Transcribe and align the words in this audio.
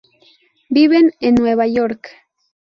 Viven 0.69 1.13
en 1.19 1.35
Nueva 1.35 1.67
York. 1.67 2.09